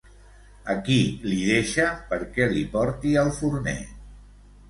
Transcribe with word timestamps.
A 0.73 0.75
qui 0.87 0.95
li 1.25 1.35
deixa 1.49 1.85
perquè 2.13 2.47
li 2.55 2.65
porti 2.77 3.13
al 3.25 3.29
forner? 3.43 3.79